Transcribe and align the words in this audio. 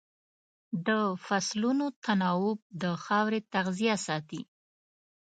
د 0.87 0.89
فصلونو 1.25 1.85
تناوب 2.05 2.59
د 2.81 2.85
خاورې 3.03 3.39
تغذیه 3.53 3.95
ساتي. 4.07 4.41